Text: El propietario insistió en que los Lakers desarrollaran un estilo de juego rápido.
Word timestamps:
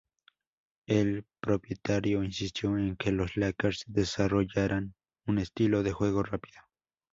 El 0.87 1.27
propietario 1.39 2.23
insistió 2.23 2.75
en 2.75 2.95
que 2.95 3.11
los 3.11 3.37
Lakers 3.37 3.83
desarrollaran 3.85 4.95
un 5.27 5.37
estilo 5.37 5.83
de 5.83 5.93
juego 5.93 6.23
rápido. 6.23 6.57